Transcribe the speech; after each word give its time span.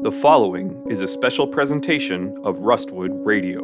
The 0.00 0.12
following 0.12 0.86
is 0.88 1.00
a 1.00 1.08
special 1.08 1.44
presentation 1.44 2.38
of 2.44 2.58
Rustwood 2.60 3.26
Radio. 3.26 3.62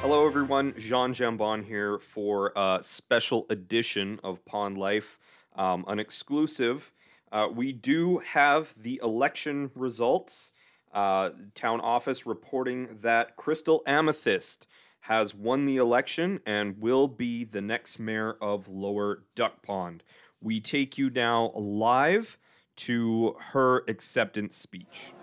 Hello, 0.00 0.26
everyone. 0.26 0.72
Jean 0.78 1.12
Jambon 1.12 1.66
here 1.66 1.98
for 1.98 2.54
a 2.56 2.78
special 2.80 3.44
edition 3.50 4.18
of 4.24 4.42
Pond 4.46 4.78
Life, 4.78 5.18
um, 5.54 5.84
an 5.86 5.98
exclusive. 5.98 6.92
Uh, 7.30 7.46
we 7.54 7.72
do 7.74 8.18
have 8.18 8.72
the 8.82 8.98
election 9.04 9.70
results. 9.74 10.52
Uh, 10.90 11.30
town 11.54 11.82
office 11.82 12.24
reporting 12.24 12.88
that 13.02 13.36
Crystal 13.36 13.82
Amethyst 13.86 14.66
has 15.08 15.34
won 15.34 15.64
the 15.64 15.78
election 15.78 16.38
and 16.44 16.78
will 16.82 17.08
be 17.08 17.42
the 17.42 17.62
next 17.62 17.98
mayor 17.98 18.36
of 18.42 18.68
Lower 18.68 19.22
Duck 19.34 19.62
Pond. 19.62 20.04
We 20.38 20.60
take 20.60 20.98
you 20.98 21.08
now 21.08 21.50
live 21.54 22.36
to 22.76 23.34
her 23.52 23.84
acceptance 23.88 24.58
speech. 24.58 25.14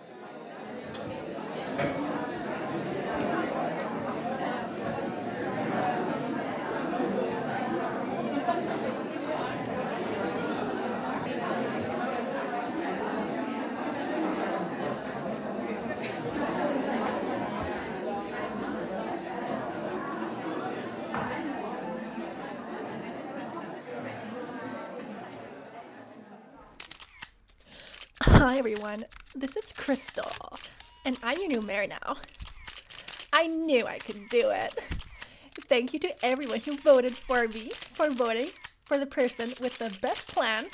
Hi 28.45 28.59
everyone, 28.59 29.05
this 29.33 29.57
is 29.57 29.71
Crystal, 29.71 30.31
and 31.03 31.17
I'm 31.23 31.39
your 31.39 31.47
new 31.47 31.61
mayor 31.63 31.87
now. 31.87 32.15
I 33.33 33.47
knew 33.47 33.87
I 33.87 33.97
could 33.97 34.29
do 34.29 34.51
it. 34.51 34.79
Thank 35.61 35.93
you 35.93 35.99
to 36.01 36.23
everyone 36.23 36.59
who 36.59 36.77
voted 36.77 37.17
for 37.17 37.47
me, 37.47 37.71
for 37.71 38.11
voting 38.11 38.51
for 38.83 38.99
the 38.99 39.07
person 39.07 39.51
with 39.61 39.79
the 39.79 39.97
best 39.99 40.27
plan, 40.27 40.67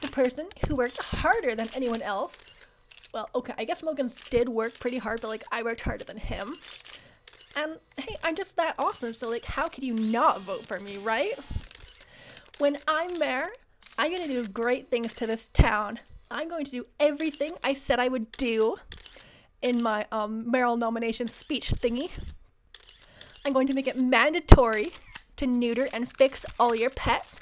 the 0.00 0.08
person 0.08 0.46
who 0.66 0.76
worked 0.76 0.96
harder 0.96 1.54
than 1.54 1.68
anyone 1.74 2.00
else. 2.00 2.42
Well, 3.12 3.28
okay, 3.34 3.52
I 3.58 3.66
guess 3.66 3.82
Mogans 3.82 4.30
did 4.30 4.48
work 4.48 4.78
pretty 4.80 4.96
hard, 4.96 5.20
but 5.20 5.28
like 5.28 5.44
I 5.52 5.62
worked 5.62 5.82
harder 5.82 6.04
than 6.04 6.16
him. 6.16 6.56
And 7.54 7.76
hey, 7.98 8.16
I'm 8.24 8.34
just 8.34 8.56
that 8.56 8.76
awesome, 8.78 9.12
so 9.12 9.28
like 9.28 9.44
how 9.44 9.68
could 9.68 9.84
you 9.84 9.92
not 9.92 10.40
vote 10.40 10.64
for 10.64 10.80
me, 10.80 10.96
right? 10.96 11.38
When 12.56 12.78
I'm 12.88 13.18
mayor, 13.18 13.48
I'm 13.98 14.10
gonna 14.10 14.26
do 14.26 14.46
great 14.46 14.88
things 14.88 15.12
to 15.16 15.26
this 15.26 15.50
town. 15.52 15.98
I'm 16.30 16.48
going 16.48 16.64
to 16.66 16.70
do 16.70 16.86
everything 17.00 17.52
I 17.64 17.72
said 17.72 17.98
I 17.98 18.08
would 18.08 18.30
do 18.32 18.76
in 19.62 19.82
my 19.82 20.06
um, 20.12 20.50
mayoral 20.50 20.76
nomination 20.76 21.26
speech 21.26 21.70
thingy. 21.72 22.10
I'm 23.44 23.52
going 23.52 23.66
to 23.66 23.72
make 23.72 23.88
it 23.88 23.96
mandatory 23.96 24.88
to 25.36 25.46
neuter 25.46 25.88
and 25.92 26.10
fix 26.10 26.44
all 26.60 26.74
your 26.74 26.90
pets. 26.90 27.38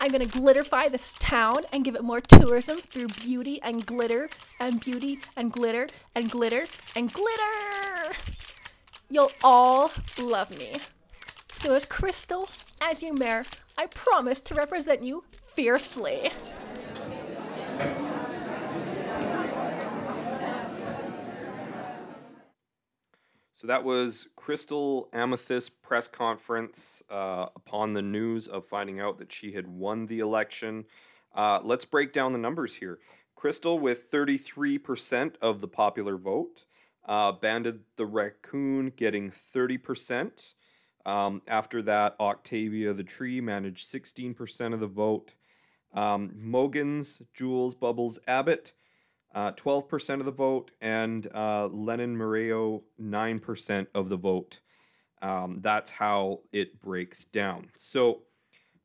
I'm 0.00 0.10
going 0.10 0.28
to 0.28 0.38
glitterify 0.38 0.90
this 0.90 1.14
town 1.18 1.62
and 1.72 1.82
give 1.82 1.94
it 1.94 2.04
more 2.04 2.20
tourism 2.20 2.78
through 2.78 3.08
beauty 3.08 3.60
and 3.62 3.86
glitter 3.86 4.28
and 4.60 4.78
beauty 4.80 5.20
and 5.36 5.50
glitter 5.50 5.88
and 6.14 6.30
glitter 6.30 6.66
and 6.94 7.10
glitter. 7.10 8.12
You'll 9.08 9.32
all 9.42 9.90
love 10.20 10.56
me. 10.58 10.74
So, 11.48 11.74
as 11.74 11.86
Crystal, 11.86 12.50
as 12.82 13.02
your 13.02 13.14
mayor, 13.14 13.44
I 13.78 13.86
promise 13.86 14.42
to 14.42 14.54
represent 14.54 15.02
you 15.02 15.24
fiercely. 15.46 16.30
So 23.56 23.66
that 23.68 23.84
was 23.84 24.28
Crystal 24.36 25.08
Amethyst 25.14 25.80
press 25.80 26.08
conference 26.08 27.02
uh, 27.08 27.46
upon 27.56 27.94
the 27.94 28.02
news 28.02 28.48
of 28.48 28.66
finding 28.66 29.00
out 29.00 29.16
that 29.16 29.32
she 29.32 29.52
had 29.52 29.66
won 29.66 30.04
the 30.04 30.18
election. 30.20 30.84
Uh, 31.34 31.60
let's 31.62 31.86
break 31.86 32.12
down 32.12 32.32
the 32.32 32.38
numbers 32.38 32.74
here. 32.74 32.98
Crystal 33.34 33.78
with 33.78 34.10
33% 34.10 35.36
of 35.40 35.62
the 35.62 35.68
popular 35.68 36.18
vote. 36.18 36.66
Uh, 37.06 37.32
Bandit 37.32 37.80
the 37.96 38.04
Raccoon 38.04 38.92
getting 38.94 39.30
30%. 39.30 40.52
Um, 41.06 41.40
after 41.48 41.80
that, 41.80 42.14
Octavia 42.20 42.92
the 42.92 43.04
Tree 43.04 43.40
managed 43.40 43.86
16% 43.86 44.74
of 44.74 44.80
the 44.80 44.86
vote. 44.86 45.32
Um, 45.94 46.32
Mogans, 46.38 47.22
Jules, 47.32 47.74
Bubbles, 47.74 48.18
Abbott 48.28 48.72
uh, 49.36 49.52
12% 49.52 50.18
of 50.18 50.24
the 50.24 50.32
vote, 50.32 50.70
and 50.80 51.28
uh, 51.34 51.66
Lennon 51.66 52.16
Moreo, 52.16 52.82
9% 53.00 53.86
of 53.94 54.08
the 54.08 54.16
vote. 54.16 54.60
Um, 55.20 55.58
that's 55.60 55.90
how 55.90 56.40
it 56.52 56.80
breaks 56.80 57.26
down. 57.26 57.68
So, 57.76 58.22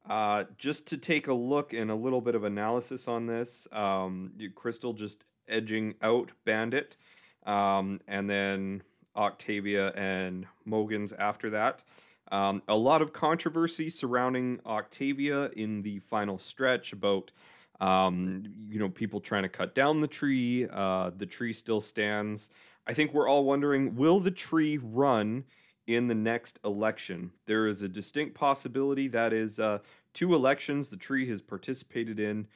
uh, 0.10 0.44
just 0.58 0.88
to 0.88 0.98
take 0.98 1.28
a 1.28 1.34
look 1.34 1.72
and 1.72 1.90
a 1.90 1.96
little 1.96 2.20
bit 2.20 2.36
of 2.36 2.44
analysis 2.44 3.08
on 3.08 3.28
this, 3.28 3.66
um, 3.72 4.34
Crystal 4.54 4.92
just 4.92 5.24
edging 5.48 5.96
out 6.02 6.34
Bandit, 6.44 6.98
um, 7.46 8.00
and 8.06 8.30
then 8.30 8.84
Octavia 9.16 9.92
and 9.92 10.48
Mogans 10.68 11.14
after 11.18 11.50
that. 11.52 11.82
Um, 12.30 12.62
a 12.68 12.76
lot 12.76 13.02
of 13.02 13.14
controversy 13.14 13.90
surrounding 13.90 14.60
Octavia 14.66 15.50
in 15.56 15.84
the 15.84 16.00
final 16.00 16.38
stretch 16.38 16.92
about 16.92 17.32
um, 17.82 18.44
you 18.70 18.80
know, 18.80 18.88
people 18.88 19.20
trying 19.20 19.44
to 19.44 19.50
cut 19.50 19.76
down 19.76 20.00
the 20.00 20.08
tree. 20.08 20.68
Uh, 20.72 21.12
the 21.18 21.26
tree 21.26 21.52
still 21.52 21.82
stands. 21.82 22.52
I 22.88 22.94
think 22.94 23.14
we're 23.14 23.28
all 23.28 23.44
wondering 23.44 23.96
will 23.96 24.20
the 24.20 24.32
tree 24.32 24.78
run 24.82 25.44
in 25.88 26.08
the 26.08 26.16
next 26.16 26.60
election? 26.64 27.32
There 27.48 27.68
is 27.68 27.82
a 27.82 27.90
distinct 27.90 28.36
possibility 28.36 29.08
that 29.10 29.34
is 29.34 29.60
uh, 29.60 29.80
two 30.14 30.34
elections 30.36 30.90
the 30.90 30.98
tree 30.98 31.28
has 31.30 31.42
participated 31.42 32.20
in. 32.20 32.48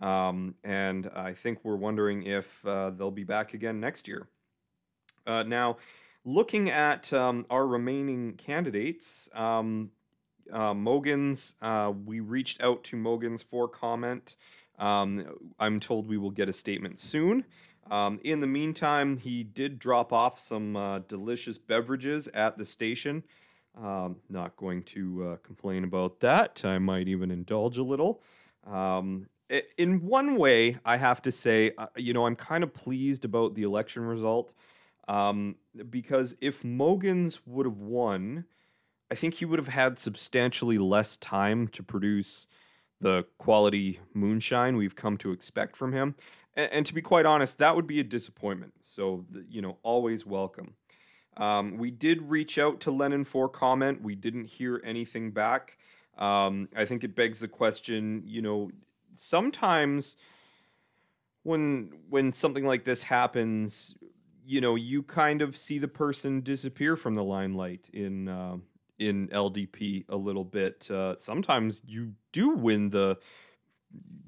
Um, 0.00 0.56
and 0.62 1.10
I 1.14 1.32
think 1.32 1.60
we're 1.62 1.76
wondering 1.76 2.24
if 2.24 2.64
uh, 2.66 2.90
they'll 2.90 3.10
be 3.10 3.24
back 3.24 3.54
again 3.54 3.80
next 3.80 4.06
year. 4.06 4.28
Uh, 5.26 5.44
now, 5.44 5.78
looking 6.24 6.68
at 6.68 7.12
um, 7.12 7.46
our 7.48 7.66
remaining 7.66 8.34
candidates, 8.34 9.30
um, 9.34 9.92
uh, 10.52 10.74
Mogans, 10.74 11.54
uh, 11.62 11.90
we 11.90 12.20
reached 12.20 12.60
out 12.60 12.84
to 12.84 12.96
Mogans 12.96 13.42
for 13.42 13.68
comment. 13.68 14.36
Um, 14.78 15.24
I'm 15.58 15.80
told 15.80 16.08
we 16.08 16.18
will 16.18 16.30
get 16.30 16.48
a 16.48 16.52
statement 16.52 17.00
soon. 17.00 17.44
Um, 17.90 18.18
in 18.24 18.40
the 18.40 18.46
meantime, 18.46 19.18
he 19.18 19.44
did 19.44 19.78
drop 19.78 20.12
off 20.12 20.38
some 20.38 20.76
uh, 20.76 21.00
delicious 21.00 21.58
beverages 21.58 22.28
at 22.28 22.56
the 22.56 22.64
station. 22.64 23.24
Um, 23.80 24.16
not 24.28 24.56
going 24.56 24.84
to 24.84 25.24
uh, 25.24 25.36
complain 25.36 25.84
about 25.84 26.20
that. 26.20 26.64
I 26.64 26.78
might 26.78 27.08
even 27.08 27.30
indulge 27.30 27.76
a 27.76 27.82
little. 27.82 28.22
Um, 28.66 29.26
in 29.76 30.00
one 30.06 30.36
way, 30.36 30.78
I 30.84 30.96
have 30.96 31.20
to 31.22 31.32
say, 31.32 31.72
uh, 31.76 31.86
you 31.96 32.12
know, 32.12 32.26
I'm 32.26 32.36
kind 32.36 32.64
of 32.64 32.72
pleased 32.72 33.24
about 33.24 33.54
the 33.54 33.62
election 33.62 34.04
result 34.04 34.52
um, 35.08 35.56
because 35.90 36.34
if 36.40 36.62
Mogans 36.62 37.40
would 37.44 37.66
have 37.66 37.78
won, 37.78 38.44
I 39.10 39.14
think 39.14 39.34
he 39.34 39.44
would 39.44 39.58
have 39.58 39.68
had 39.68 39.98
substantially 39.98 40.78
less 40.78 41.16
time 41.16 41.68
to 41.68 41.82
produce 41.82 42.48
the 43.04 43.26
quality 43.36 44.00
moonshine 44.14 44.78
we've 44.78 44.96
come 44.96 45.18
to 45.18 45.30
expect 45.30 45.76
from 45.76 45.92
him. 45.92 46.14
And, 46.56 46.72
and 46.72 46.86
to 46.86 46.94
be 46.94 47.02
quite 47.02 47.26
honest, 47.26 47.58
that 47.58 47.76
would 47.76 47.86
be 47.86 48.00
a 48.00 48.04
disappointment. 48.04 48.72
So, 48.82 49.26
you 49.46 49.60
know, 49.60 49.76
always 49.82 50.24
welcome. 50.24 50.74
Um, 51.36 51.76
we 51.76 51.90
did 51.90 52.30
reach 52.30 52.58
out 52.58 52.80
to 52.80 52.90
Lennon 52.90 53.24
for 53.24 53.46
comment. 53.46 54.02
We 54.02 54.14
didn't 54.14 54.46
hear 54.46 54.80
anything 54.82 55.32
back. 55.32 55.76
Um, 56.16 56.70
I 56.74 56.86
think 56.86 57.04
it 57.04 57.14
begs 57.14 57.40
the 57.40 57.48
question, 57.48 58.22
you 58.24 58.40
know, 58.40 58.70
sometimes 59.16 60.16
when 61.42 61.92
when 62.08 62.32
something 62.32 62.64
like 62.64 62.84
this 62.84 63.02
happens, 63.02 63.94
you 64.46 64.62
know, 64.62 64.76
you 64.76 65.02
kind 65.02 65.42
of 65.42 65.58
see 65.58 65.78
the 65.78 65.88
person 65.88 66.40
disappear 66.40 66.96
from 66.96 67.16
the 67.16 67.24
limelight 67.24 67.90
in 67.92 68.28
uh, 68.28 68.56
in 68.98 69.28
LDP 69.28 70.04
a 70.08 70.16
little 70.16 70.44
bit. 70.44 70.90
Uh, 70.90 71.16
sometimes 71.16 71.82
you 71.84 72.12
do 72.32 72.50
win 72.50 72.90
the 72.90 73.18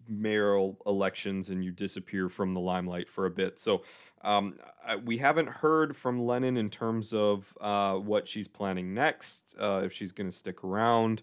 mayoral 0.08 0.78
elections 0.86 1.50
and 1.50 1.64
you 1.64 1.72
disappear 1.72 2.28
from 2.28 2.54
the 2.54 2.60
limelight 2.60 3.08
for 3.08 3.26
a 3.26 3.30
bit. 3.30 3.58
So 3.58 3.82
um, 4.22 4.58
I, 4.84 4.96
we 4.96 5.18
haven't 5.18 5.48
heard 5.48 5.96
from 5.96 6.24
Lennon 6.24 6.56
in 6.56 6.70
terms 6.70 7.12
of 7.12 7.56
uh, 7.60 7.94
what 7.94 8.28
she's 8.28 8.48
planning 8.48 8.94
next, 8.94 9.54
uh, 9.60 9.82
if 9.84 9.92
she's 9.92 10.12
going 10.12 10.28
to 10.28 10.36
stick 10.36 10.64
around, 10.64 11.22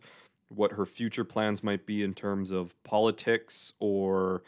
what 0.50 0.74
her 0.74 0.86
future 0.86 1.24
plans 1.24 1.64
might 1.64 1.86
be 1.86 2.04
in 2.04 2.14
terms 2.14 2.52
of 2.52 2.82
politics 2.84 3.74
or 3.80 4.44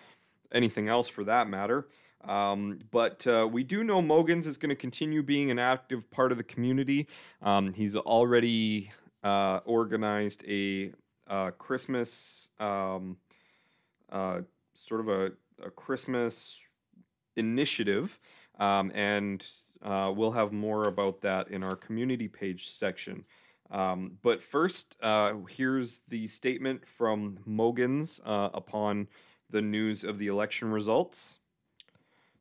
anything 0.52 0.88
else 0.88 1.08
for 1.08 1.24
that 1.24 1.50
matter. 1.50 1.88
Um, 2.28 2.80
but 2.92 3.26
uh, 3.28 3.48
we 3.52 3.64
do 3.64 3.84
know 3.84 4.02
Mogans 4.02 4.48
is 4.48 4.58
going 4.58 4.70
to 4.70 4.76
continue 4.76 5.22
being 5.24 5.52
an 5.52 5.60
active 5.60 6.10
part 6.12 6.32
of 6.32 6.38
the 6.38 6.44
community. 6.44 7.08
Um, 7.42 7.74
he's 7.74 7.96
already 7.96 8.92
uh, 9.24 9.60
organized 9.66 10.44
a 10.48 10.92
uh, 11.28 11.52
Christmas, 11.52 12.52
um, 12.60 13.18
uh, 14.12 14.42
sort 14.74 15.02
of 15.02 15.10
a, 15.10 15.32
a 15.64 15.72
Christmas 15.72 16.66
initiative, 17.36 18.20
um, 18.60 18.92
and 18.94 19.46
uh, 19.82 20.12
we'll 20.16 20.32
have 20.32 20.52
more 20.52 20.88
about 20.88 21.22
that 21.22 21.50
in 21.50 21.64
our 21.64 21.76
community 21.76 22.28
page 22.28 22.68
section. 22.68 23.24
Um, 23.72 24.20
but 24.22 24.44
first, 24.44 24.96
uh, 25.02 25.34
here's 25.50 26.00
the 26.00 26.28
statement 26.28 26.86
from 26.86 27.40
Mogans 27.48 28.22
upon 28.24 29.08
the 29.50 29.62
news 29.62 30.04
of 30.04 30.20
the 30.20 30.28
election 30.28 30.72
results. 30.72 31.40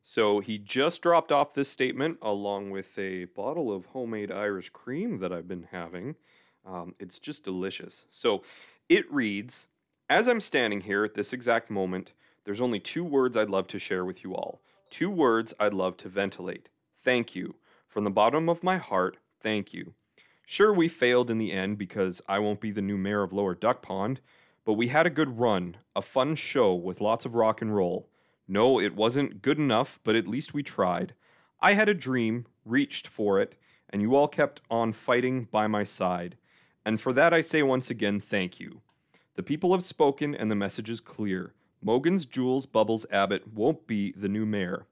So 0.07 0.39
he 0.39 0.59
just 0.59 1.01
dropped 1.01 1.31
off 1.31 1.55
this 1.55 1.67
statement 1.67 2.19
along 2.21 2.69
with 2.69 2.95
a 2.99 3.25
bottle 3.25 3.71
of 3.71 3.87
homemade 3.87 4.31
Irish 4.31 4.69
cream 4.69 5.17
that 5.17 5.33
I've 5.33 5.47
been 5.47 5.69
having. 5.71 6.13
Um, 6.63 6.93
it's 6.99 7.17
just 7.17 7.43
delicious. 7.43 8.05
So 8.11 8.43
it 8.87 9.11
reads 9.11 9.65
As 10.07 10.27
I'm 10.27 10.41
standing 10.41 10.81
here 10.81 11.03
at 11.03 11.15
this 11.15 11.33
exact 11.33 11.71
moment, 11.71 12.13
there's 12.43 12.61
only 12.61 12.79
two 12.79 13.03
words 13.03 13.35
I'd 13.35 13.49
love 13.49 13.65
to 13.69 13.79
share 13.79 14.05
with 14.05 14.23
you 14.23 14.35
all. 14.35 14.61
Two 14.91 15.09
words 15.09 15.55
I'd 15.59 15.73
love 15.73 15.97
to 15.97 16.07
ventilate. 16.07 16.69
Thank 16.99 17.35
you. 17.35 17.55
From 17.87 18.03
the 18.03 18.11
bottom 18.11 18.47
of 18.47 18.61
my 18.61 18.77
heart, 18.77 19.17
thank 19.41 19.73
you. 19.73 19.95
Sure, 20.45 20.71
we 20.71 20.87
failed 20.87 21.31
in 21.31 21.39
the 21.39 21.51
end 21.51 21.79
because 21.79 22.21
I 22.29 22.37
won't 22.37 22.61
be 22.61 22.69
the 22.69 22.79
new 22.79 22.97
mayor 22.99 23.23
of 23.23 23.33
Lower 23.33 23.55
Duck 23.55 23.81
Pond, 23.81 24.21
but 24.65 24.73
we 24.73 24.89
had 24.89 25.07
a 25.07 25.09
good 25.09 25.39
run, 25.39 25.77
a 25.95 26.03
fun 26.03 26.35
show 26.35 26.75
with 26.75 27.01
lots 27.01 27.25
of 27.25 27.33
rock 27.33 27.59
and 27.59 27.75
roll. 27.75 28.07
No, 28.47 28.79
it 28.79 28.95
wasn't 28.95 29.41
good 29.41 29.57
enough, 29.57 29.99
but 30.03 30.15
at 30.15 30.27
least 30.27 30.53
we 30.53 30.63
tried. 30.63 31.13
I 31.59 31.73
had 31.73 31.89
a 31.89 31.93
dream, 31.93 32.45
reached 32.63 33.07
for 33.07 33.39
it, 33.39 33.55
and 33.89 34.01
you 34.01 34.15
all 34.15 34.27
kept 34.27 34.61
on 34.69 34.93
fighting 34.93 35.47
by 35.51 35.67
my 35.67 35.83
side. 35.83 36.37
And 36.85 37.01
for 37.01 37.13
that 37.13 37.33
I 37.33 37.41
say 37.41 37.63
once 37.63 37.89
again, 37.89 38.19
thank 38.19 38.59
you. 38.59 38.81
The 39.35 39.43
people 39.43 39.73
have 39.73 39.83
spoken 39.83 40.35
and 40.35 40.49
the 40.51 40.55
message 40.55 40.89
is 40.89 41.01
clear. 41.01 41.53
Mogans 41.83 42.29
Jules 42.29 42.65
Bubbles 42.65 43.05
Abbott 43.11 43.53
won't 43.53 43.87
be 43.87 44.11
the 44.11 44.29
new 44.29 44.45
mayor. 44.45 44.85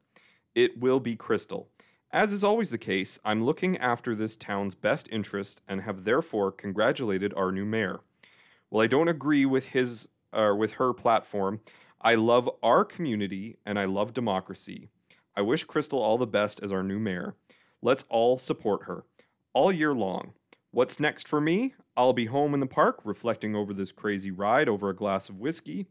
It 0.55 0.79
will 0.79 0.99
be 0.99 1.15
Crystal. 1.15 1.69
As 2.11 2.31
is 2.31 2.43
always 2.43 2.69
the 2.69 2.77
case, 2.77 3.19
I'm 3.25 3.43
looking 3.43 3.77
after 3.77 4.13
this 4.13 4.37
town's 4.37 4.75
best 4.75 5.09
interest 5.11 5.61
and 5.67 5.81
have 5.81 6.03
therefore 6.03 6.51
congratulated 6.51 7.33
our 7.35 7.51
new 7.51 7.65
mayor. 7.65 8.01
While 8.69 8.83
I 8.83 8.87
don't 8.87 9.07
agree 9.07 9.45
with 9.45 9.67
his 9.67 10.07
or 10.31 10.51
uh, 10.51 10.55
with 10.55 10.73
her 10.73 10.93
platform, 10.93 11.61
I 12.03 12.15
love 12.15 12.49
our 12.61 12.83
community 12.83 13.57
and 13.65 13.79
I 13.79 13.85
love 13.85 14.13
democracy. 14.13 14.89
I 15.35 15.41
wish 15.41 15.63
Crystal 15.63 15.99
all 15.99 16.17
the 16.17 16.27
best 16.27 16.61
as 16.61 16.71
our 16.71 16.83
new 16.83 16.99
mayor. 16.99 17.35
Let's 17.81 18.03
all 18.09 18.37
support 18.37 18.83
her 18.83 19.05
all 19.53 19.71
year 19.71 19.93
long. 19.93 20.33
What's 20.71 20.99
next 20.99 21.27
for 21.27 21.39
me? 21.39 21.75
I'll 21.95 22.13
be 22.13 22.25
home 22.25 22.53
in 22.53 22.59
the 22.59 22.65
park 22.65 22.99
reflecting 23.03 23.55
over 23.55 23.73
this 23.73 23.91
crazy 23.91 24.31
ride 24.31 24.67
over 24.67 24.89
a 24.89 24.95
glass 24.95 25.29
of 25.29 25.39
whiskey. 25.39 25.85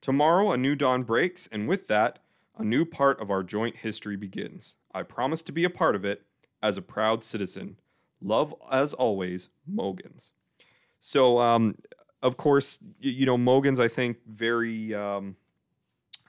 Tomorrow, 0.00 0.50
a 0.50 0.56
new 0.56 0.74
dawn 0.74 1.04
breaks, 1.04 1.46
and 1.46 1.66
with 1.66 1.86
that, 1.86 2.18
a 2.58 2.64
new 2.64 2.84
part 2.84 3.20
of 3.20 3.30
our 3.30 3.42
joint 3.42 3.76
history 3.76 4.16
begins. 4.16 4.74
I 4.92 5.04
promise 5.04 5.42
to 5.42 5.52
be 5.52 5.64
a 5.64 5.70
part 5.70 5.94
of 5.94 6.04
it 6.04 6.22
as 6.62 6.76
a 6.76 6.82
proud 6.82 7.24
citizen. 7.24 7.76
Love, 8.20 8.54
as 8.70 8.92
always, 8.92 9.48
Mogans. 9.70 10.32
So, 11.00 11.38
um, 11.38 11.76
of 12.22 12.36
course, 12.36 12.78
you, 12.98 13.26
know, 13.26 13.38
Mogans, 13.38 13.78
I 13.78 13.88
think, 13.88 14.18
very, 14.26 14.94
um, 14.94 15.36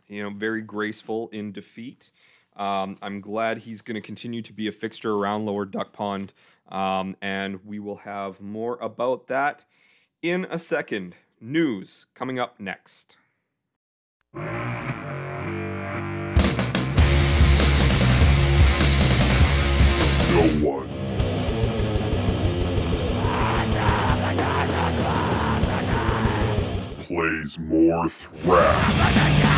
you 0.08 0.24
know, 0.24 0.30
very 0.30 0.62
graceful 0.62 1.30
in 1.32 1.52
defeat. 1.52 2.12
Um, 2.56 2.98
I'm 3.02 3.22
glad 3.22 3.60
he's 3.60 3.82
going 3.82 3.96
to 3.96 4.02
continue 4.02 4.42
to 4.42 4.54
be 4.54 4.68
a 4.68 4.72
fixture 4.72 5.14
around 5.14 5.46
Lower 5.46 5.66
Duck 5.66 5.94
Pond, 5.94 6.34
um, 6.70 7.16
and 7.22 7.64
we 7.66 7.80
will 7.80 7.98
have 7.98 8.42
more 8.42 8.78
about 8.82 9.28
that 9.28 9.64
in 10.22 10.46
a 10.50 10.58
second. 10.58 11.16
News 11.40 12.08
coming 12.16 12.40
up 12.40 12.60
next. 12.60 13.16
no 20.38 20.70
one. 20.70 20.88
Plays 27.00 27.58
more 27.60 28.08
thrash. 28.10 29.57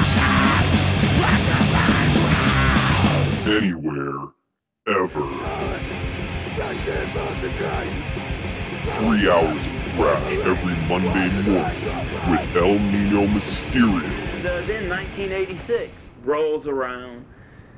Anywhere, 3.46 4.30
ever. 4.88 5.28
Three 8.94 9.30
hours 9.30 9.68
of 9.68 9.82
thrash 9.82 10.38
every 10.38 10.76
Monday 10.88 11.30
morning 11.44 12.32
with 12.32 12.56
El 12.56 12.80
Nino 12.80 13.26
Mysterio. 13.34 14.02
Then 14.44 14.90
1986 14.90 16.10
rolls 16.24 16.68
around, 16.68 17.26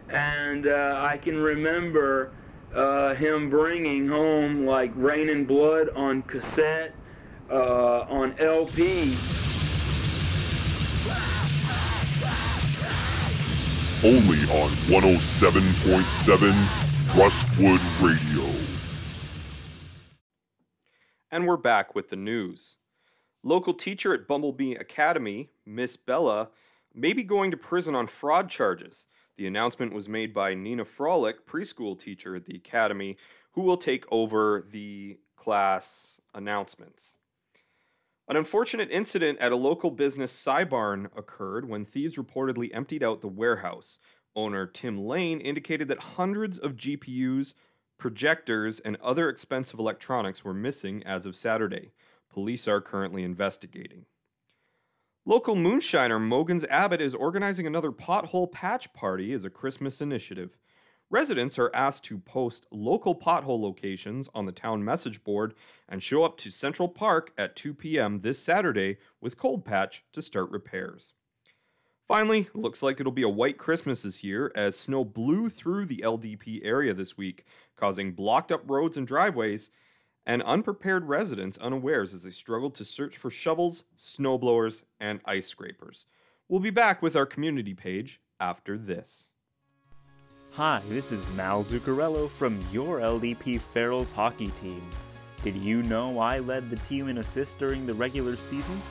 and 0.10 0.68
uh, 0.68 1.00
I 1.02 1.18
can 1.18 1.38
remember 1.38 2.32
uh, 2.76 3.16
him 3.16 3.50
bringing 3.50 4.08
home 4.08 4.66
like 4.68 4.92
Reign 4.96 5.30
in 5.30 5.46
Blood 5.46 5.90
on 5.96 6.22
cassette, 6.24 6.94
uh, 7.50 8.02
on 8.02 8.36
LP. 8.38 9.16
Only 14.04 14.40
on 14.50 14.72
107.7 14.90 16.52
Rustwood 17.14 18.02
Radio. 18.02 18.50
And 21.30 21.46
we're 21.46 21.56
back 21.56 21.94
with 21.94 22.10
the 22.10 22.16
news. 22.16 22.78
Local 23.44 23.76
teacher 23.76 24.12
at 24.12 24.28
Bumblebee 24.28 24.74
Academy, 24.74 25.52
Miss 25.68 25.98
Bella, 25.98 26.50
may 26.96 27.14
be 27.14 27.22
going 27.22 27.52
to 27.52 27.58
prison 27.58 27.94
on 27.94 28.08
fraud 28.08 28.50
charges. 28.50 29.06
The 29.36 29.46
announcement 29.46 29.94
was 29.94 30.10
made 30.10 30.34
by 30.34 30.56
Nina 30.56 30.84
Frolick, 30.84 31.46
preschool 31.48 31.96
teacher 32.00 32.36
at 32.36 32.46
the 32.46 32.56
academy, 32.56 33.18
who 33.52 33.62
will 33.62 33.78
take 33.78 34.12
over 34.12 34.66
the 34.68 35.20
class 35.36 36.20
announcements. 36.34 37.18
An 38.32 38.38
unfortunate 38.38 38.90
incident 38.92 39.40
at 39.40 39.52
a 39.52 39.58
local 39.58 39.92
business 39.92 40.32
Cybarn 40.32 41.08
occurred 41.18 41.68
when 41.68 41.84
thieves 41.84 42.18
reportedly 42.18 42.70
emptied 42.74 43.04
out 43.04 43.20
the 43.20 43.28
warehouse. 43.28 44.00
Owner 44.38 44.66
Tim 44.66 44.98
Lane 44.98 45.42
indicated 45.42 45.90
that 45.90 46.00
hundreds 46.16 46.58
of 46.58 46.78
GPUs, 46.78 47.56
projectors, 47.98 48.80
and 48.80 48.96
other 49.02 49.28
expensive 49.28 49.80
electronics 49.80 50.46
were 50.46 50.54
missing 50.54 51.04
as 51.04 51.26
of 51.26 51.36
Saturday. 51.36 51.92
Police 52.30 52.70
are 52.70 52.80
currently 52.80 53.24
investigating. 53.24 54.06
Local 55.26 55.56
moonshiner 55.56 56.18
Mogans 56.18 56.66
Abbott 56.70 57.02
is 57.02 57.14
organizing 57.14 57.68
another 57.68 57.92
pothole 57.92 58.50
patch 58.50 58.94
party 58.94 59.34
as 59.34 59.44
a 59.44 59.50
Christmas 59.50 60.00
initiative. 60.00 60.58
Residents 61.12 61.60
are 61.60 61.76
asked 61.76 62.06
to 62.06 62.20
post 62.20 62.66
local 62.72 63.14
pothole 63.14 63.60
locations 63.60 64.30
on 64.34 64.46
the 64.46 64.54
town 64.54 64.82
message 64.86 65.26
board 65.26 65.54
and 65.90 66.02
show 66.02 66.24
up 66.24 66.38
to 66.38 66.50
Central 66.50 66.88
Park 66.88 67.34
at 67.38 67.54
2 67.58 67.74
p.m. 67.74 68.20
this 68.20 68.40
Saturday 68.40 68.96
with 69.20 69.38
Cold 69.38 69.66
Patch 69.66 70.06
to 70.14 70.22
start 70.22 70.50
repairs. 70.50 71.14
Finally, 72.08 72.48
looks 72.54 72.82
like 72.82 73.02
it'll 73.02 73.12
be 73.12 73.24
a 73.24 73.30
white 73.30 73.58
Christmas 73.58 74.04
this 74.04 74.24
year 74.24 74.54
as 74.56 74.80
snow 74.80 75.04
blew 75.04 75.50
through 75.50 75.84
the 75.84 76.02
LDP 76.02 76.62
area 76.64 76.94
this 76.94 77.18
week, 77.18 77.44
causing 77.76 78.14
blocked 78.14 78.50
up 78.50 78.64
roads 78.72 78.96
and 78.96 79.06
driveways 79.06 79.70
and 80.26 80.42
unprepared 80.44 81.10
residents 81.10 81.58
unawares 81.58 82.14
as 82.14 82.24
they 82.24 82.32
struggled 82.32 82.74
to 82.76 82.86
search 82.86 83.18
for 83.18 83.30
shovels, 83.30 83.84
snowblowers, 83.98 84.84
and 84.98 85.20
ice 85.26 85.48
scrapers. 85.48 86.06
We'll 86.48 86.62
be 86.62 86.70
back 86.70 87.02
with 87.02 87.18
our 87.18 87.26
community 87.26 87.74
page 87.74 88.22
after 88.40 88.78
this. 88.78 89.32
Hi, 90.56 90.82
this 90.90 91.14
is 91.14 91.26
Mal 91.38 91.64
Zuccarello 91.64 92.30
from 92.30 92.60
your 92.74 93.00
LDP 93.00 93.62
Ferals 93.74 94.12
hockey 94.12 94.50
team. 94.50 94.84
Did 95.46 95.56
you 95.56 95.82
know 95.82 96.20
I 96.20 96.40
led 96.40 96.70
the 96.70 96.76
team 96.76 97.08
in 97.08 97.20
assists 97.20 97.56
during 97.56 97.86
the 97.86 97.94
regular 97.94 98.36
season? 98.36 98.82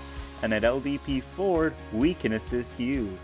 And 0.41 0.55
at 0.55 0.63
LDP 0.63 1.23
Ford, 1.23 1.75
we 1.93 2.15
can 2.15 2.33
assist 2.33 2.81
you. 2.81 3.15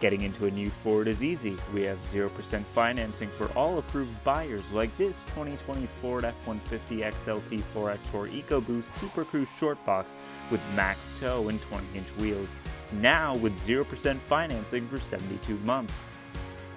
Getting 0.00 0.22
into 0.22 0.46
a 0.46 0.50
new 0.50 0.70
Ford 0.70 1.06
is 1.06 1.22
easy. 1.22 1.56
We 1.72 1.84
have 1.84 2.02
0% 2.02 2.64
financing 2.64 3.28
for 3.38 3.46
all 3.56 3.78
approved 3.78 4.24
buyers, 4.24 4.72
like 4.72 4.94
this 4.98 5.22
2020 5.28 5.86
Ford 5.86 6.24
F-150 6.24 7.12
XLT 7.12 7.62
4x4 7.72 8.42
EcoBoost 8.42 8.92
Super 8.96 9.24
Crew 9.24 9.46
Short 9.56 9.78
Box 9.86 10.14
with 10.50 10.60
max 10.74 11.16
tow 11.20 11.48
and 11.48 11.60
20-inch 11.62 12.08
wheels. 12.16 12.48
Now 12.94 13.36
with 13.36 13.56
0% 13.56 14.16
financing 14.16 14.88
for 14.88 14.98
72 14.98 15.56
months. 15.58 16.02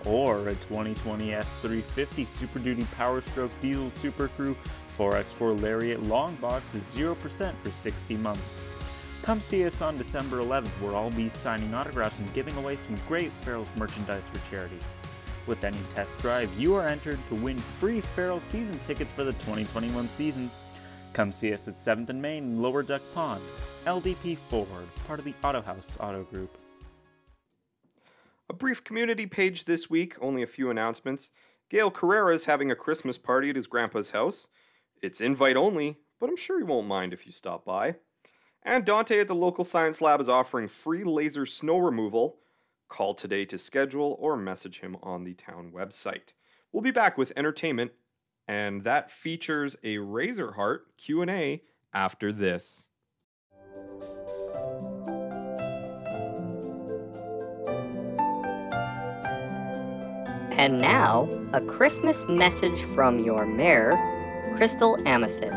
Or 0.06 0.48
a 0.50 0.56
2020 0.56 1.28
F350 1.28 2.26
Super 2.26 2.60
Duty 2.60 2.86
Power 2.96 3.22
Stroke 3.22 3.52
Diesel 3.62 3.90
Super 3.90 4.28
Crew 4.30 4.56
4x4 4.98 5.62
Lariat 5.62 6.04
Long 6.04 6.36
Box 6.36 6.74
is 6.76 6.84
0% 6.96 7.16
for 7.64 7.70
60 7.70 8.18
months. 8.18 8.56
Come 9.24 9.42
see 9.42 9.66
us 9.66 9.82
on 9.82 9.98
December 9.98 10.38
11th, 10.38 10.68
where 10.82 10.96
I'll 10.96 11.12
be 11.12 11.28
signing 11.28 11.74
autographs 11.74 12.20
and 12.20 12.34
giving 12.34 12.56
away 12.56 12.76
some 12.78 12.96
great 13.08 13.32
Ferals 13.42 13.76
merchandise 13.76 14.28
for 14.32 14.50
charity. 14.50 14.80
With 15.48 15.64
any 15.64 15.80
test 15.96 16.20
drive, 16.20 16.50
you 16.60 16.76
are 16.76 16.88
entered 16.88 17.20
to 17.30 17.36
win 17.36 17.58
free 17.58 18.02
Feral 18.02 18.40
season 18.40 18.80
tickets 18.86 19.12
for 19.12 19.24
the 19.24 19.34
2021 19.34 20.08
season. 20.10 20.52
Come 21.14 21.32
see 21.32 21.54
us 21.54 21.68
at 21.68 21.76
7th 21.76 22.10
and 22.10 22.22
Main 22.22 22.62
Lower 22.62 22.84
Duck 22.84 23.02
Pond. 23.14 23.42
LDP 23.86 24.38
Forward, 24.38 24.88
part 25.08 25.20
of 25.20 25.26
the 25.26 25.34
Auto 25.44 25.62
House 25.62 25.98
Auto 26.00 26.24
Group. 26.24 26.58
A 28.50 28.54
brief 28.54 28.84
community 28.84 29.26
page 29.26 29.66
this 29.66 29.90
week, 29.90 30.16
only 30.22 30.42
a 30.42 30.48
few 30.48 30.70
announcements. 30.70 31.32
Gail 31.70 31.92
Carrera 31.92 32.34
is 32.34 32.46
having 32.46 32.72
a 32.72 32.76
Christmas 32.76 33.18
party 33.18 33.50
at 33.50 33.58
his 33.58 33.68
grandpa's 33.68 34.12
house. 34.12 34.48
It's 35.02 35.20
invite 35.20 35.58
only, 35.58 35.98
but 36.20 36.30
I'm 36.30 36.38
sure 36.38 36.58
he 36.58 36.64
won't 36.64 36.88
mind 36.88 37.12
if 37.12 37.26
you 37.26 37.34
stop 37.34 37.66
by. 37.66 37.96
And 38.64 38.86
Dante 38.86 39.20
at 39.20 39.28
the 39.28 39.36
local 39.36 39.66
science 39.66 40.02
lab 40.02 40.22
is 40.22 40.30
offering 40.30 40.70
free 40.70 41.04
laser 41.04 41.46
snow 41.46 41.78
removal. 41.78 42.38
Call 42.88 43.14
today 43.14 43.44
to 43.46 43.58
schedule 43.58 44.16
or 44.18 44.38
message 44.38 44.80
him 44.80 44.96
on 45.04 45.26
the 45.26 45.34
town 45.34 45.72
website. 45.76 46.34
We'll 46.72 46.84
be 46.84 46.92
back 46.92 47.18
with 47.18 47.34
entertainment 47.36 47.92
and 48.48 48.84
that 48.84 49.12
features 49.12 49.76
a 49.84 49.98
Razorheart 49.98 50.80
Q&A 50.98 51.64
after 51.94 52.32
this. 52.32 52.87
And 60.58 60.80
now, 60.80 61.30
a 61.54 61.62
Christmas 61.62 62.28
message 62.28 62.82
from 62.96 63.20
your 63.20 63.46
mayor, 63.46 63.94
Crystal 64.56 64.98
Amethyst. 65.08 65.54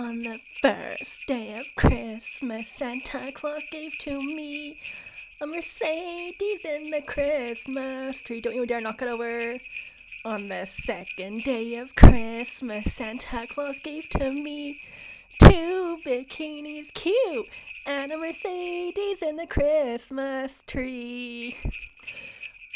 On 0.00 0.22
the 0.24 0.38
first 0.60 1.20
day 1.28 1.60
of 1.60 1.64
Christmas, 1.76 2.66
Santa 2.66 3.30
Claus 3.36 3.62
gave 3.70 3.92
to 4.00 4.20
me 4.20 4.76
a 5.40 5.46
Mercedes 5.46 6.64
in 6.64 6.90
the 6.90 7.00
Christmas 7.06 8.20
tree. 8.24 8.40
Don't 8.40 8.56
you 8.56 8.66
dare 8.66 8.80
knock 8.80 9.00
it 9.02 9.08
over. 9.08 9.56
On 10.24 10.48
the 10.48 10.66
second 10.66 11.44
day 11.44 11.76
of 11.76 11.94
Christmas, 11.94 12.92
Santa 12.92 13.46
Claus 13.54 13.78
gave 13.84 14.08
to 14.10 14.30
me 14.30 14.80
two 15.40 15.98
bikinis, 16.04 16.92
cute, 16.94 17.46
and 17.86 18.10
a 18.10 18.18
Mercedes 18.18 19.22
in 19.22 19.36
the 19.36 19.46
Christmas 19.46 20.64
tree. 20.66 21.54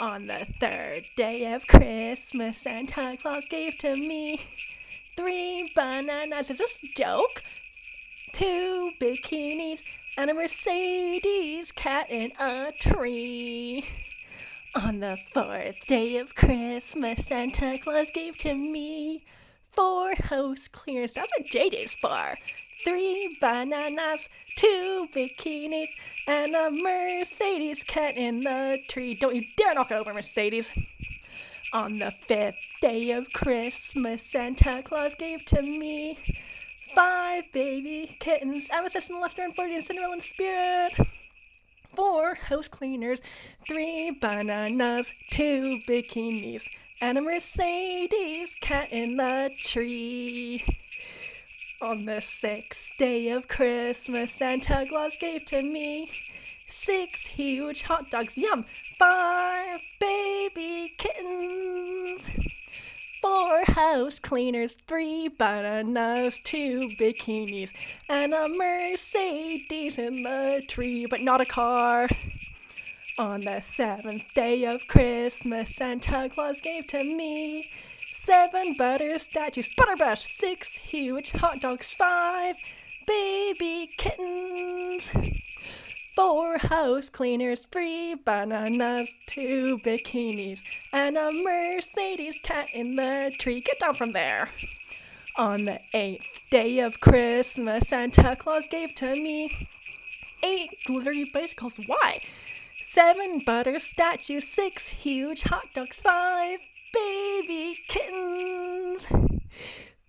On 0.01 0.27
the 0.29 0.47
third 0.61 1.03
day 1.17 1.53
of 1.53 1.67
Christmas, 1.67 2.59
Santa 2.59 3.17
Claus 3.21 3.45
gave 3.51 3.77
to 3.79 3.97
me 3.97 4.41
three 5.17 5.73
bananas. 5.75 6.51
Is 6.51 6.59
this 6.59 6.77
a 6.85 6.97
joke? 6.97 7.43
Two 8.35 8.93
bikinis 9.01 9.81
and 10.19 10.31
a 10.31 10.35
Mercedes 10.35 11.73
cat 11.73 12.07
in 12.11 12.31
a 12.41 12.71
tree. 12.81 13.85
On 14.75 15.01
the 15.01 15.17
fourth 15.33 15.87
day 15.87 16.19
of 16.19 16.35
Christmas, 16.35 17.27
Santa 17.27 17.79
Claus 17.83 18.09
gave 18.15 18.39
to 18.39 18.55
me 18.55 19.23
four 19.73 20.15
house 20.15 20.69
cleaners. 20.69 21.13
That's 21.13 21.31
what 21.37 21.47
JJ's 21.49 21.95
for. 21.95 22.35
Three 22.85 23.37
bananas, 23.41 24.29
two 24.57 25.07
bikinis, 25.15 25.89
and 26.27 26.55
a 26.55 26.71
Mercedes 26.71 27.83
cat 27.85 28.17
in 28.17 28.45
the 28.45 28.79
tree. 28.89 29.17
Don't 29.21 29.35
you 29.35 29.43
dare 29.57 29.75
knock 29.75 29.93
over, 29.93 30.13
Mercedes. 30.13 30.71
On 31.75 31.99
the 31.99 32.11
fifth 32.11 32.79
day 32.83 33.13
of 33.13 33.33
Christmas, 33.33 34.23
Santa 34.31 34.83
Claus 34.85 35.15
gave 35.19 35.45
to 35.47 35.63
me 35.63 36.19
five 36.95 37.45
baby 37.53 38.15
kittens, 38.21 38.69
Amethyst 38.71 39.11
and 39.11 39.21
Lester 39.21 39.43
and 39.43 39.55
Flirty 39.55 39.77
and 39.77 39.85
Cinderella 39.85 40.13
and 40.15 40.23
Spirit. 40.23 40.93
Four 41.95 42.35
house 42.35 42.69
cleaners, 42.69 43.21
three 43.67 44.17
bananas, 44.21 45.07
two 45.31 45.79
bikinis, 45.89 46.63
and 47.01 47.19
a 47.19 47.21
Mercedes 47.21 48.55
cat 48.63 48.89
in 48.93 49.17
the 49.17 49.51
tree. 49.65 50.65
On 51.83 52.05
the 52.05 52.21
sixth 52.21 52.97
day 52.99 53.31
of 53.31 53.49
Christmas, 53.49 54.33
Santa 54.33 54.85
Claus 54.89 55.17
gave 55.21 55.45
to 55.47 55.61
me 55.63 56.11
six 56.71 57.27
huge 57.27 57.83
hot 57.83 58.11
dogs, 58.11 58.37
yum, 58.37 58.63
five 58.99 59.81
baby 60.01 60.93
kittens, 60.97 62.27
four 63.23 63.65
house 63.69 64.19
cleaners, 64.19 64.77
three 64.89 65.29
bananas, 65.29 66.37
two 66.45 66.91
bikinis, 66.99 67.71
and 68.11 68.35
a 68.35 68.49
Mercedes 68.59 69.97
in 69.97 70.25
the 70.25 70.63
tree, 70.69 71.07
but 71.09 71.21
not 71.21 71.41
a 71.41 71.45
car. 71.45 72.09
On 73.19 73.45
the 73.45 73.61
seventh 73.61 74.35
day 74.35 74.65
of 74.65 74.81
Christmas, 74.89 75.77
Santa 75.77 76.29
Claus 76.35 76.61
gave 76.63 76.89
to 76.89 77.05
me 77.05 77.65
seven 78.19 78.75
butter 78.77 79.19
statues, 79.21 79.69
butterbrush, 79.77 80.37
six 80.37 80.75
huge 80.75 81.31
hot 81.31 81.61
dogs, 81.61 81.87
five 81.93 82.57
baby 83.07 83.89
kittens, 83.99 85.09
four 86.15 86.59
house 86.59 87.09
cleaners, 87.09 87.61
three 87.71 88.15
bananas, 88.15 89.09
two 89.29 89.79
bikinis, 89.85 90.59
and 90.93 91.17
a 91.17 91.31
Mercedes 91.45 92.39
cat 92.45 92.67
in 92.75 92.97
the 92.97 93.33
tree. 93.39 93.61
Get 93.61 93.81
down 93.81 93.95
from 93.95 94.13
there. 94.13 94.49
On 95.39 95.65
the 95.65 95.79
eighth 95.95 96.49
day 96.51 96.81
of 96.81 97.01
Christmas, 97.01 97.89
Santa 97.89 98.37
Claus 98.37 98.65
gave 98.71 98.95
to 98.97 99.07
me 99.07 99.51
eight 100.45 100.71
glittery 100.87 101.31
bicycles. 101.33 101.81
Why? 101.87 102.21
Seven 102.91 103.41
butter 103.47 103.79
statues, 103.79 104.49
six 104.49 104.89
huge 104.89 105.43
hot 105.43 105.65
dogs, 105.75 105.97
five 105.97 106.59
baby 106.93 107.75
kittens, 107.89 109.07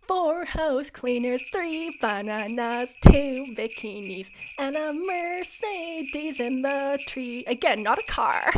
four 0.07 0.45
house 0.45 0.89
cleaners, 0.89 1.43
three 1.51 1.97
bananas, 2.01 2.89
two 3.01 3.45
bikinis, 3.57 4.27
and 4.59 4.75
a 4.75 4.93
Mercedes 4.93 6.39
in 6.39 6.61
the 6.61 6.99
tree. 7.07 7.43
Again, 7.47 7.83
not 7.83 7.99
a 7.99 8.11
car. 8.11 8.51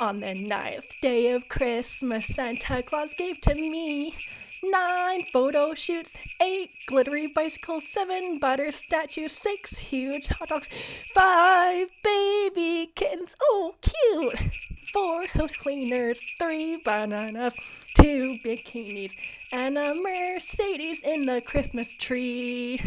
On 0.00 0.20
the 0.20 0.34
ninth 0.34 0.86
day 1.02 1.32
of 1.32 1.48
Christmas, 1.48 2.26
Santa 2.26 2.82
Claus 2.82 3.12
gave 3.18 3.40
to 3.42 3.54
me 3.54 4.14
nine 4.62 5.22
photo 5.32 5.74
shoots, 5.74 6.16
eight 6.40 6.70
glittery 6.86 7.32
bicycles, 7.34 7.84
seven 7.92 8.38
butter 8.38 8.70
statues, 8.72 9.32
six 9.32 9.76
huge 9.76 10.28
hot 10.28 10.48
dogs, 10.48 10.68
five 11.14 11.88
baby 12.04 12.92
kittens. 12.94 13.34
Oh, 13.42 13.74
cute! 13.80 14.38
Four 14.92 15.26
house 15.26 15.56
cleaners, 15.56 16.20
three 16.38 16.80
bananas, 16.84 17.54
two 17.96 18.36
bikinis, 18.44 19.12
and 19.52 19.78
a 19.78 19.94
Mercedes 19.94 21.02
in 21.04 21.26
the 21.26 21.40
Christmas 21.40 21.92
tree. 21.96 22.80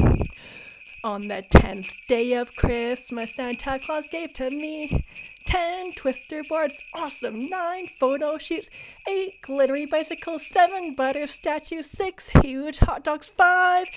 On 1.03 1.27
the 1.27 1.43
tenth 1.49 1.89
day 2.07 2.33
of 2.33 2.55
Christmas, 2.55 3.35
Santa 3.35 3.79
Claus 3.83 4.07
gave 4.11 4.33
to 4.33 4.49
me 4.49 5.03
ten 5.45 5.91
twister 5.93 6.43
boards, 6.47 6.75
awesome, 6.93 7.49
nine 7.49 7.87
photo 7.99 8.37
shoots, 8.37 8.69
eight 9.07 9.41
glittery 9.41 9.87
bicycles, 9.87 10.45
seven 10.45 10.93
butter 10.93 11.25
statues, 11.25 11.89
six 11.89 12.29
huge 12.29 12.77
hot 12.77 13.03
dogs, 13.03 13.31
five 13.31 13.87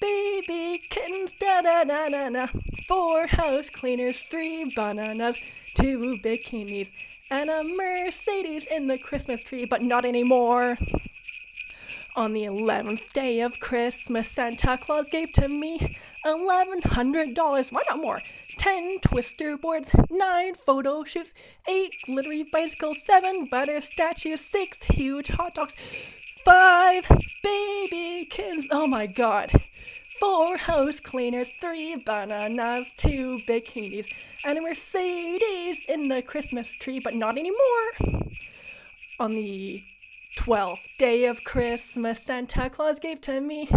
baby 0.00 0.80
kittens, 0.90 1.32
da 1.38 1.62
da 1.62 1.84
da 1.84 2.08
da 2.08 2.30
da, 2.30 2.46
four 2.88 3.26
house 3.28 3.70
cleaners, 3.70 4.18
three 4.24 4.72
bananas, 4.74 5.36
two 5.76 6.16
bikinis, 6.24 6.88
and 7.30 7.48
a 7.48 7.62
Mercedes 7.76 8.66
in 8.66 8.88
the 8.88 8.98
Christmas 8.98 9.44
tree, 9.44 9.66
but 9.66 9.82
not 9.82 10.04
anymore. 10.04 10.76
On 12.16 12.32
the 12.32 12.44
11th 12.44 13.12
day 13.12 13.40
of 13.40 13.58
Christmas, 13.60 14.28
Santa 14.28 14.76
Claus 14.82 15.06
gave 15.10 15.32
to 15.34 15.48
me 15.48 15.78
$1,100. 16.26 17.72
Why 17.72 17.82
not 17.88 17.98
more? 17.98 18.20
10 18.58 18.98
twister 19.02 19.56
boards, 19.56 19.90
9 20.10 20.54
photo 20.54 21.04
shoots, 21.04 21.32
8 21.68 21.94
glittery 22.06 22.44
bicycles, 22.52 23.00
7 23.04 23.46
butter 23.50 23.80
statues, 23.80 24.40
6 24.40 24.82
huge 24.84 25.28
hot 25.28 25.54
dogs, 25.54 25.74
5 26.44 27.08
baby 27.44 28.26
kittens. 28.30 28.66
Oh 28.72 28.86
my 28.88 29.06
god. 29.06 29.50
4 30.18 30.56
house 30.56 30.98
cleaners, 30.98 31.48
3 31.60 32.02
bananas, 32.04 32.92
2 32.96 33.42
bikinis, 33.46 34.06
and 34.44 34.58
a 34.58 34.60
Mercedes 34.60 35.78
in 35.88 36.08
the 36.08 36.22
Christmas 36.22 36.74
tree, 36.80 36.98
but 36.98 37.14
not 37.14 37.38
anymore. 37.38 37.92
On 39.20 39.30
the 39.30 39.80
12th 40.38 40.96
day 41.00 41.24
of 41.24 41.42
Christmas, 41.42 42.22
Santa 42.22 42.70
Claus 42.70 43.00
gave 43.00 43.20
to 43.22 43.40
me 43.40 43.68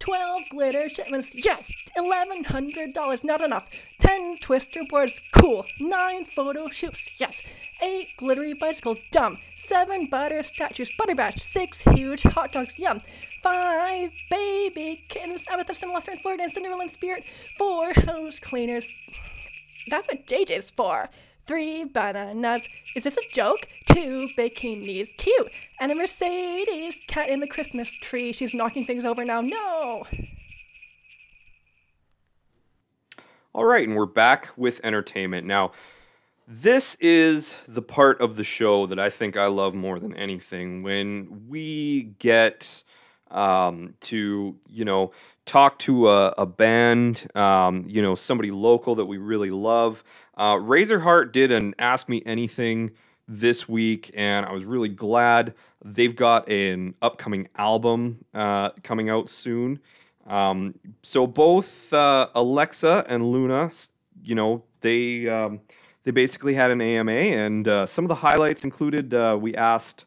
12 0.00 0.42
glitter 0.50 0.88
shipments, 0.88 1.32
yes! 1.32 1.70
$1,100, 1.96 3.22
not 3.22 3.40
enough. 3.40 3.70
10 4.00 4.38
twister 4.42 4.80
boards, 4.90 5.18
cool. 5.36 5.64
9 5.80 6.24
photo 6.24 6.66
shoots, 6.66 7.20
yes. 7.20 7.40
8 7.80 8.06
glittery 8.18 8.52
bicycles, 8.54 9.00
dumb. 9.12 9.36
7 9.68 10.08
butter 10.10 10.42
statues, 10.42 10.92
butter 10.98 11.14
bash. 11.14 11.40
6 11.40 11.78
huge 11.94 12.22
hot 12.24 12.50
dogs, 12.50 12.76
yum. 12.80 13.00
5 13.44 14.10
baby 14.28 15.04
kittens, 15.08 15.46
amethyst 15.52 15.84
and 15.84 15.92
luster 15.92 16.10
and 16.10 16.20
Florida 16.20 16.42
and 16.42 16.52
Cinderella 16.52 16.82
and 16.82 16.90
spirit. 16.90 17.22
4 17.58 17.92
hose 18.06 18.40
cleaners. 18.40 18.86
That's 19.88 20.08
what 20.08 20.26
JJ's 20.26 20.72
for. 20.72 21.08
Three 21.46 21.84
bananas. 21.84 22.66
Is 22.94 23.04
this 23.04 23.16
a 23.16 23.34
joke? 23.34 23.58
Two 23.86 24.28
bikinis. 24.38 25.08
Cute. 25.18 25.48
And 25.80 25.90
a 25.90 25.94
Mercedes 25.94 27.00
cat 27.08 27.28
in 27.28 27.40
the 27.40 27.48
Christmas 27.48 27.92
tree. 28.00 28.32
She's 28.32 28.54
knocking 28.54 28.84
things 28.84 29.04
over 29.04 29.24
now. 29.24 29.40
No. 29.40 30.04
All 33.54 33.64
right, 33.64 33.86
and 33.86 33.96
we're 33.96 34.06
back 34.06 34.50
with 34.56 34.80
entertainment. 34.82 35.46
Now, 35.46 35.72
this 36.46 36.94
is 37.00 37.58
the 37.68 37.82
part 37.82 38.20
of 38.20 38.36
the 38.36 38.44
show 38.44 38.86
that 38.86 38.98
I 38.98 39.10
think 39.10 39.36
I 39.36 39.46
love 39.46 39.74
more 39.74 39.98
than 39.98 40.14
anything 40.14 40.82
when 40.82 41.48
we 41.48 42.14
get 42.18 42.82
um, 43.30 43.94
to, 44.02 44.56
you 44.68 44.84
know, 44.84 45.12
talk 45.44 45.78
to 45.80 46.08
a, 46.08 46.34
a 46.38 46.46
band, 46.46 47.26
um, 47.34 47.84
you 47.88 48.00
know, 48.02 48.14
somebody 48.14 48.50
local 48.50 48.94
that 48.94 49.06
we 49.06 49.18
really 49.18 49.50
love. 49.50 50.04
Uh, 50.36 50.54
Razorheart 50.54 51.32
did 51.32 51.52
an 51.52 51.74
Ask 51.78 52.08
Me 52.08 52.22
Anything 52.24 52.92
this 53.28 53.68
week, 53.68 54.10
and 54.14 54.46
I 54.46 54.52
was 54.52 54.64
really 54.64 54.88
glad. 54.88 55.54
They've 55.84 56.14
got 56.14 56.48
an 56.48 56.94
upcoming 57.02 57.48
album 57.56 58.24
uh, 58.34 58.70
coming 58.82 59.10
out 59.10 59.28
soon. 59.28 59.80
Um, 60.26 60.78
so 61.02 61.26
both 61.26 61.92
uh, 61.92 62.28
Alexa 62.34 63.04
and 63.08 63.30
Luna, 63.30 63.70
you 64.22 64.34
know, 64.34 64.64
they 64.80 65.28
um, 65.28 65.60
they 66.04 66.10
basically 66.10 66.54
had 66.54 66.70
an 66.70 66.80
AMA, 66.80 67.12
and 67.12 67.66
uh, 67.66 67.86
some 67.86 68.04
of 68.04 68.08
the 68.08 68.16
highlights 68.16 68.64
included. 68.64 69.14
Uh, 69.14 69.38
we 69.40 69.54
asked, 69.54 70.04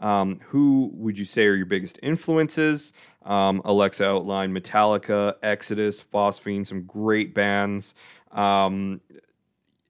um, 0.00 0.40
who 0.48 0.90
would 0.94 1.18
you 1.18 1.24
say 1.24 1.46
are 1.46 1.54
your 1.54 1.66
biggest 1.66 1.98
influences? 2.02 2.92
Um, 3.26 3.60
Alexa 3.64 4.06
outlined 4.06 4.56
Metallica, 4.56 5.34
Exodus, 5.42 6.02
Phosphine, 6.02 6.66
some 6.66 6.84
great 6.84 7.34
bands. 7.34 7.94
Um, 8.30 9.00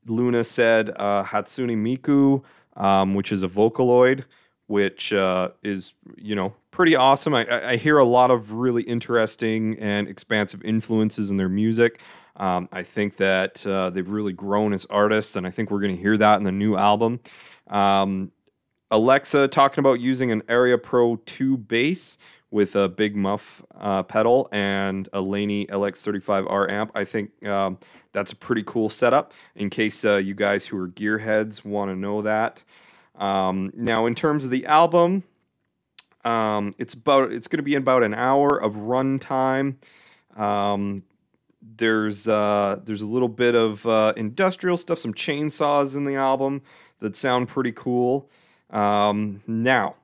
Luna 0.07 0.43
said 0.43 0.91
uh, 0.97 1.25
Hatsune 1.25 1.77
Miku, 1.77 2.43
um, 2.81 3.15
which 3.15 3.31
is 3.33 3.43
a 3.43 3.49
Vocaloid, 3.49 4.25
which 4.67 5.13
uh, 5.13 5.51
is 5.63 5.95
you 6.17 6.35
know 6.35 6.55
pretty 6.71 6.97
awesome. 6.97 7.35
I, 7.35 7.73
I 7.73 7.77
hear 7.77 7.99
a 7.99 8.05
lot 8.05 8.31
of 8.31 8.53
really 8.53 8.83
interesting 8.83 9.79
and 9.79 10.09
expansive 10.09 10.65
influences 10.65 11.31
in 11.31 11.37
their 11.37 11.49
music. 11.49 12.01
Um, 12.37 12.69
I 12.73 12.83
think 12.83 13.17
that 13.17 13.67
uh, 13.67 13.91
they've 13.91 14.09
really 14.09 14.33
grown 14.33 14.73
as 14.73 14.85
artists, 14.87 15.37
and 15.37 15.47
I 15.47 15.51
think 15.51 15.71
we're 15.71 15.81
going 15.81 15.97
to 15.97 16.01
hear 16.01 16.17
that 16.17 16.37
in 16.37 16.43
the 16.43 16.53
new 16.53 16.77
album. 16.77 17.21
Um, 17.69 18.33
Alexa 18.91 19.49
talking 19.49 19.81
about 19.81 20.01
using 20.01 20.31
an 20.31 20.43
Aria 20.49 20.79
Pro 20.79 21.17
2 21.17 21.57
bass 21.57 22.19
with 22.57 22.75
a 22.75 22.89
big 22.89 23.15
muff 23.15 23.63
uh, 23.75 24.03
pedal 24.03 24.49
and 24.51 25.11
a 25.13 25.21
Laney 25.21 25.67
LX35R 25.67 26.71
amp. 26.71 26.91
I 26.95 27.05
think 27.05 27.45
um, 27.47 27.77
that's 28.13 28.33
a 28.33 28.37
pretty 28.37 28.63
cool 28.65 28.89
setup 28.89 29.35
in 29.55 29.69
case 29.69 30.07
uh, 30.07 30.17
you 30.17 30.33
guys 30.33 30.67
who 30.67 30.79
are 30.79 30.89
gearheads 30.89 31.67
want 31.67 31.91
to 31.91 31.95
know 31.95 32.23
that. 32.23 32.63
Um, 33.15 33.73
now, 33.77 34.07
in 34.07 34.15
terms 34.15 34.43
of 34.47 34.51
the 34.51 34.65
album, 34.65 35.25
um, 36.25 36.75
it's 36.79 36.95
about 36.95 37.31
it's 37.31 37.47
going 37.47 37.59
to 37.59 37.63
be 37.63 37.75
about 37.75 38.03
an 38.03 38.15
hour 38.15 38.57
of 38.57 38.77
runtime. 38.77 39.77
Um, 40.35 41.03
there's 41.61 42.27
uh, 42.27 42.81
there's 42.83 43.03
a 43.03 43.07
little 43.07 43.29
bit 43.29 43.55
of 43.55 43.85
uh, 43.85 44.15
industrial 44.17 44.79
stuff, 44.79 44.99
some 44.99 45.13
chainsaws 45.13 45.95
in 45.95 46.07
the 46.07 46.15
album 46.15 46.63
that 47.01 47.19
sound 47.19 47.49
pretty 47.49 47.73
cool. 47.73 48.31
Um, 48.71 49.43
now, 49.47 49.97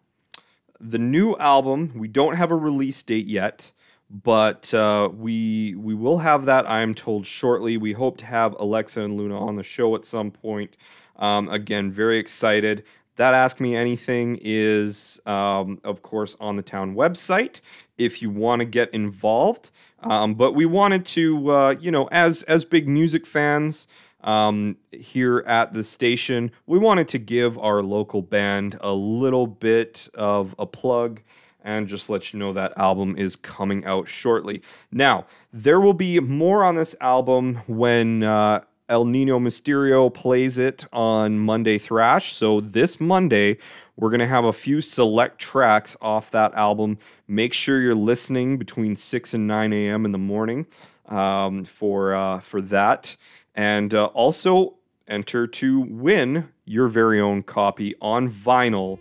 the 0.82 0.98
new 0.98 1.36
album 1.36 1.92
we 1.94 2.08
don't 2.08 2.36
have 2.36 2.50
a 2.50 2.56
release 2.56 3.02
date 3.02 3.26
yet, 3.26 3.70
but 4.10 4.74
uh, 4.74 5.08
we 5.12 5.74
we 5.76 5.94
will 5.94 6.18
have 6.18 6.44
that. 6.46 6.68
I 6.68 6.82
am 6.82 6.94
told 6.94 7.24
shortly. 7.24 7.76
We 7.76 7.92
hope 7.92 8.18
to 8.18 8.26
have 8.26 8.54
Alexa 8.58 9.00
and 9.00 9.16
Luna 9.16 9.38
on 9.38 9.56
the 9.56 9.62
show 9.62 9.94
at 9.94 10.04
some 10.04 10.30
point. 10.30 10.76
Um, 11.16 11.48
again, 11.48 11.92
very 11.92 12.18
excited. 12.18 12.84
That 13.16 13.34
Ask 13.34 13.60
Me 13.60 13.76
Anything 13.76 14.38
is, 14.42 15.20
um, 15.26 15.80
of 15.84 16.02
course, 16.02 16.34
on 16.40 16.56
the 16.56 16.62
town 16.62 16.94
website 16.94 17.60
if 17.98 18.20
you 18.22 18.30
want 18.30 18.60
to 18.60 18.64
get 18.64 18.92
involved. 18.92 19.70
Um, 20.00 20.34
but 20.34 20.52
we 20.52 20.66
wanted 20.66 21.06
to, 21.06 21.50
uh, 21.50 21.74
you 21.78 21.90
know, 21.90 22.08
as 22.10 22.42
as 22.44 22.64
big 22.64 22.88
music 22.88 23.24
fans 23.26 23.86
um, 24.22 24.76
here 24.90 25.44
at 25.46 25.72
the 25.72 25.84
station, 25.84 26.50
we 26.66 26.78
wanted 26.78 27.08
to 27.08 27.18
give 27.18 27.58
our 27.58 27.82
local 27.82 28.22
band 28.22 28.78
a 28.80 28.92
little 28.92 29.46
bit 29.46 30.08
of 30.14 30.54
a 30.58 30.66
plug 30.66 31.20
and 31.64 31.88
just 31.88 32.10
let 32.10 32.32
you 32.32 32.38
know 32.38 32.52
that 32.52 32.76
album 32.76 33.16
is 33.16 33.36
coming 33.36 33.84
out 33.84 34.08
shortly. 34.08 34.62
Now, 34.90 35.26
there 35.52 35.80
will 35.80 35.94
be 35.94 36.18
more 36.20 36.64
on 36.64 36.74
this 36.74 36.94
album 37.00 37.60
when 37.66 38.22
uh, 38.22 38.62
El 38.88 39.04
Nino 39.04 39.38
Mysterio 39.38 40.12
plays 40.12 40.58
it 40.58 40.84
on 40.92 41.38
Monday 41.38 41.78
Thrash. 41.78 42.34
So 42.34 42.60
this 42.60 43.00
Monday, 43.00 43.58
we're 43.96 44.10
going 44.10 44.20
to 44.20 44.26
have 44.26 44.44
a 44.44 44.52
few 44.52 44.80
select 44.80 45.38
tracks 45.38 45.96
off 46.00 46.30
that 46.32 46.54
album. 46.54 46.98
Make 47.28 47.52
sure 47.52 47.80
you're 47.80 47.94
listening 47.94 48.58
between 48.58 48.96
6 48.96 49.34
and 49.34 49.46
9 49.46 49.72
a.m. 49.72 50.04
in 50.04 50.10
the 50.10 50.18
morning 50.18 50.66
um, 51.06 51.64
for, 51.64 52.14
uh, 52.14 52.40
for 52.40 52.60
that. 52.62 53.16
And 53.54 53.94
uh, 53.94 54.06
also 54.06 54.74
enter 55.06 55.46
to 55.46 55.80
win 55.80 56.48
your 56.64 56.88
very 56.88 57.20
own 57.20 57.42
copy 57.42 57.94
on 58.00 58.30
vinyl 58.30 58.98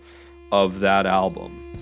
of 0.52 0.80
that 0.82 1.06
album. 1.06 1.74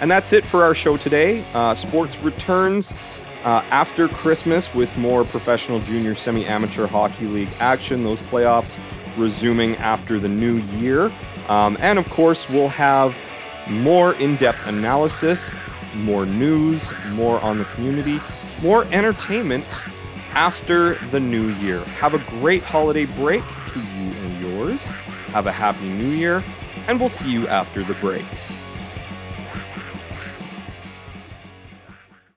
And 0.00 0.10
that's 0.10 0.32
it 0.32 0.44
for 0.44 0.64
our 0.64 0.74
show 0.74 0.96
today. 0.96 1.44
Uh, 1.54 1.74
sports 1.74 2.18
returns 2.18 2.92
uh, 3.44 3.62
after 3.70 4.08
Christmas, 4.08 4.74
with 4.74 4.96
more 4.96 5.24
professional 5.24 5.78
junior 5.80 6.14
semi 6.14 6.46
amateur 6.46 6.86
hockey 6.86 7.26
league 7.26 7.50
action, 7.60 8.02
those 8.02 8.20
playoffs 8.22 8.78
resuming 9.16 9.76
after 9.76 10.18
the 10.18 10.28
new 10.28 10.56
year. 10.78 11.12
Um, 11.48 11.76
and 11.80 11.98
of 11.98 12.08
course, 12.08 12.48
we'll 12.48 12.68
have 12.68 13.16
more 13.68 14.14
in 14.14 14.36
depth 14.36 14.66
analysis, 14.66 15.54
more 15.94 16.26
news, 16.26 16.90
more 17.10 17.38
on 17.40 17.58
the 17.58 17.64
community, 17.66 18.20
more 18.62 18.84
entertainment 18.86 19.84
after 20.34 20.94
the 21.10 21.20
new 21.20 21.48
year. 21.54 21.80
Have 21.84 22.14
a 22.14 22.18
great 22.18 22.62
holiday 22.62 23.04
break 23.04 23.44
to 23.68 23.78
you 23.78 24.12
and 24.12 24.40
yours. 24.40 24.94
Have 25.32 25.46
a 25.46 25.52
happy 25.52 25.88
new 25.88 26.10
year, 26.10 26.44
and 26.86 26.98
we'll 26.98 27.08
see 27.08 27.30
you 27.32 27.48
after 27.48 27.82
the 27.82 27.94
break. 27.94 28.24